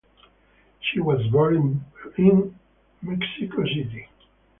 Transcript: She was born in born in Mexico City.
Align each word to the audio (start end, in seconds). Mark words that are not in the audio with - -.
She 0.79 0.99
was 0.99 1.27
born 1.27 1.55
in 1.55 1.85
born 2.17 2.17
in 2.17 2.55
Mexico 3.07 3.63
City. 3.67 4.09